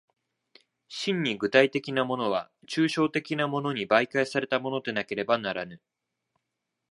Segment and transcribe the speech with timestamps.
[0.87, 5.79] 真に具体的なものは抽象的なものに媒介されたものでなければならぬ。